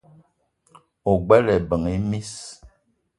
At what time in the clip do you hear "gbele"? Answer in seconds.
1.25-1.51